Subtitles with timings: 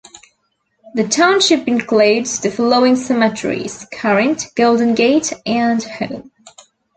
[0.95, 6.31] The township includes the following cemeteries: Current, Golden Gate and Home.